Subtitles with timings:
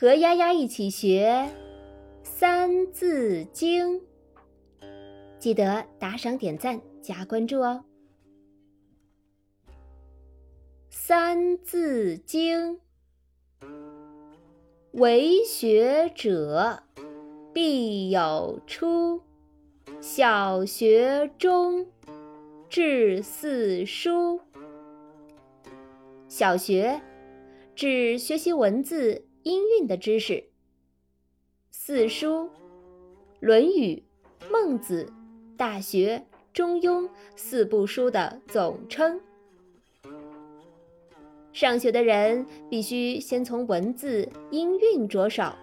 [0.00, 1.46] 和丫丫一起学
[2.26, 4.00] 《三字经》，
[5.38, 7.84] 记得打赏、点赞、加关注哦。
[10.88, 12.80] 《三字经》，
[14.92, 16.82] 为学者
[17.52, 19.20] 必有初，
[20.00, 21.86] 小学中
[22.70, 24.40] 至四书。
[26.26, 27.02] 小学
[27.74, 29.26] 指学习文字。
[29.42, 30.44] 音韵的知识，
[31.70, 32.44] 四书，
[33.40, 34.02] 《论语》
[34.52, 35.04] 《孟子》
[35.56, 36.18] 《大学》
[36.52, 37.04] 《中庸》
[37.36, 39.18] 四部书的总称。
[41.54, 45.54] 上学的人必须先从文字音韵着手，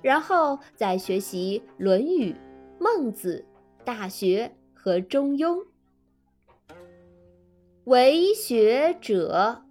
[0.00, 2.32] 然后再学习《论语》
[2.80, 3.44] 《孟子》
[3.84, 5.58] 《大学》和《中庸》。
[7.84, 9.62] 为学者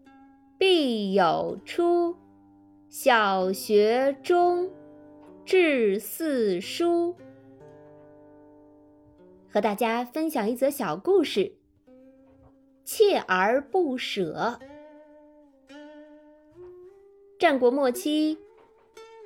[0.60, 2.16] 必有初。
[2.98, 4.72] 小学中
[5.44, 7.14] 至四书，
[9.50, 11.58] 和大家分享一则小故事：
[12.86, 14.58] 锲而不舍。
[17.38, 18.38] 战国末期，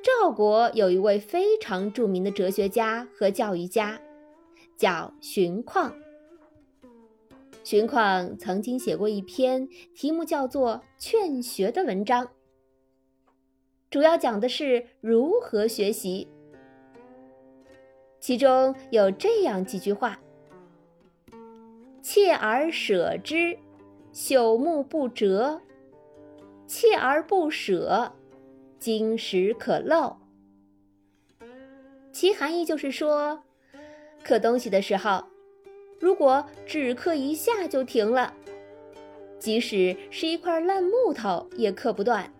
[0.02, 4.02] 赵国有一位非常著名的哲学家和教育家，
[4.78, 5.94] 叫荀况。
[7.64, 12.32] 荀况曾经写过一篇题目叫做《劝学》的文章。
[13.90, 16.28] 主要讲的是如何学习，
[18.20, 20.20] 其中有这样几句话
[22.04, 23.58] ：“锲而舍之，
[24.14, 25.60] 朽木不折；
[26.68, 28.12] 锲而不舍，
[28.78, 30.16] 金石可镂。”
[32.14, 33.42] 其含义就是说，
[34.24, 35.24] 刻东西的时候，
[36.00, 38.36] 如果只刻一下就停了，
[39.40, 42.32] 即使是一块烂木头也刻不断。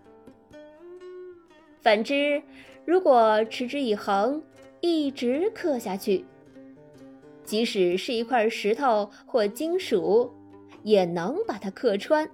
[1.82, 2.42] 反之，
[2.86, 4.44] 如果持之以恒，
[4.82, 6.26] 一直刻下去，
[7.44, 10.32] 即使是一块石头或金属，
[10.84, 12.30] 也能把它刻穿。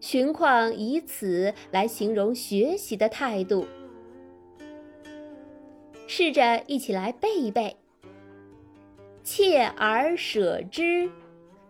[0.00, 3.66] 荀况以此来形容学习的态度，
[6.06, 7.76] 试着一起来背一背：
[9.24, 11.10] 锲而舍之，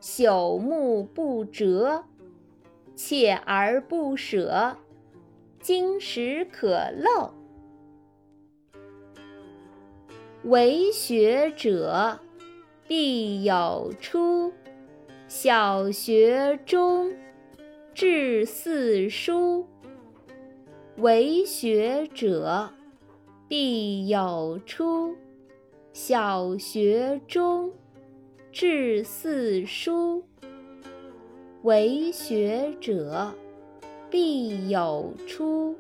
[0.03, 2.05] 朽木不折；
[2.95, 4.77] 锲而不舍。
[5.61, 7.31] 金石可镂，
[10.45, 12.19] 为学者
[12.87, 14.53] 必有初。
[15.27, 17.15] 小学中
[17.93, 19.67] 至四书，
[20.97, 22.71] 为学者
[23.47, 25.15] 必有初。
[25.93, 27.71] 小学中
[28.53, 30.25] 至四书，
[31.63, 33.35] 为学者。
[34.11, 35.77] 必有初，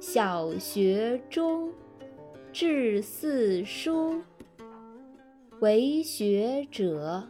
[0.00, 1.70] 小学中
[2.52, 4.22] 至四书，
[5.60, 7.22] 为学者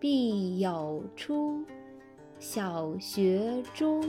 [0.00, 1.64] 必有初，
[2.40, 4.02] 小学中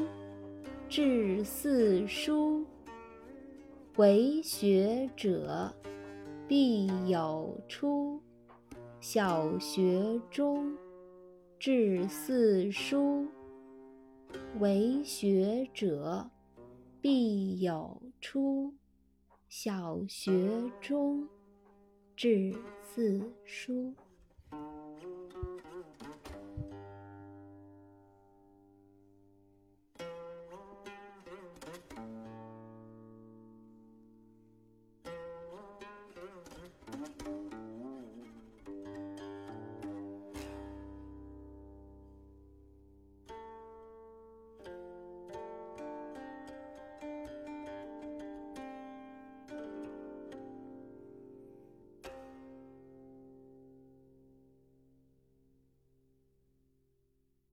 [0.90, 2.66] 至四书，
[3.98, 5.72] 为学者
[6.48, 8.20] 必有初，
[9.00, 10.76] 小学中
[11.60, 13.28] 至四书。
[14.60, 16.30] 为学者
[17.02, 18.74] 必有初，
[19.50, 21.28] 小学中
[22.16, 23.94] 至四书。